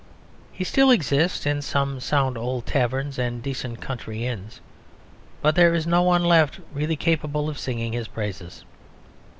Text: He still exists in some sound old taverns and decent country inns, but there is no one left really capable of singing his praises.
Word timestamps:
He 0.51 0.63
still 0.63 0.89
exists 0.89 1.45
in 1.45 1.61
some 1.61 1.99
sound 1.99 2.35
old 2.35 2.65
taverns 2.65 3.19
and 3.19 3.43
decent 3.43 3.81
country 3.81 4.25
inns, 4.25 4.59
but 5.43 5.53
there 5.53 5.75
is 5.75 5.85
no 5.85 6.01
one 6.01 6.25
left 6.25 6.59
really 6.73 6.95
capable 6.95 7.47
of 7.47 7.59
singing 7.59 7.93
his 7.93 8.07
praises. 8.07 8.65